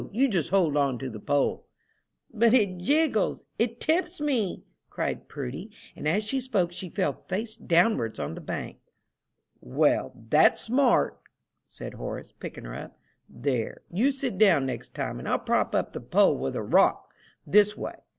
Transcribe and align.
You 0.11 0.27
just 0.29 0.49
hold 0.49 0.75
on 0.77 0.97
to 0.97 1.11
the 1.11 1.19
pole." 1.19 1.67
"But 2.33 2.55
it 2.55 2.79
jiggles 2.79 3.45
it 3.59 3.79
tips 3.79 4.19
me!" 4.19 4.63
cried 4.89 5.27
Prudy; 5.29 5.69
and 5.95 6.07
as 6.07 6.23
she 6.23 6.39
spoke 6.39 6.71
she 6.71 6.89
fell 6.89 7.23
face 7.27 7.55
downwards 7.55 8.17
on 8.17 8.33
the 8.33 8.41
bank. 8.41 8.79
"Well, 9.61 10.11
that's 10.27 10.59
smart!" 10.61 11.19
said 11.67 11.93
Horace, 11.93 12.31
picking 12.31 12.63
her 12.65 12.73
up. 12.73 12.97
"There, 13.29 13.83
you 13.91 14.09
sit 14.09 14.39
down 14.39 14.65
next 14.65 14.95
time, 14.95 15.19
and 15.19 15.27
I'll 15.29 15.37
prop 15.37 15.75
up 15.75 15.93
the 15.93 16.01
pole 16.01 16.35
with 16.35 16.55
a 16.55 16.63
rock 16.63 17.07
this 17.45 17.77
way. 17.77 17.99